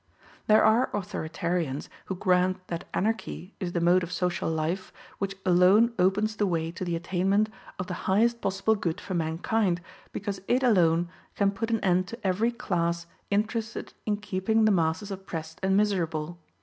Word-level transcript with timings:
There 0.47 0.63
are 0.63 0.89
authoritarians 0.95 1.87
who 2.05 2.15
grant 2.15 2.65
that 2.69 2.87
Anarchy 2.91 3.53
is 3.59 3.73
the 3.73 3.79
mode 3.79 4.01
of 4.01 4.11
social 4.11 4.49
life 4.49 4.91
which 5.19 5.35
alone 5.45 5.93
opens 5.99 6.37
the 6.37 6.47
way 6.47 6.71
to 6.71 6.83
the 6.83 6.95
attainment 6.95 7.49
of 7.77 7.85
the 7.85 7.93
highest 8.09 8.41
possible 8.41 8.73
good 8.73 8.99
for 8.99 9.13
mankind, 9.13 9.79
because 10.11 10.41
it 10.47 10.63
alone 10.63 11.07
can 11.35 11.51
put 11.51 11.69
an 11.69 11.81
end 11.81 12.07
to 12.07 12.19
every 12.25 12.51
class 12.51 13.05
interested 13.29 13.93
in 14.07 14.17
keeping 14.17 14.65
the 14.65 14.71
masses 14.71 15.11
oppressed 15.11 15.59
and 15.61 15.77
miserable. 15.77 16.39